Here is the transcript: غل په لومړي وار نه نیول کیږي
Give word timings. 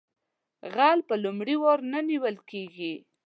غل 0.73 0.99
په 1.09 1.15
لومړي 1.23 1.55
وار 1.63 1.79
نه 1.91 1.99
نیول 2.09 2.35
کیږي 2.49 2.93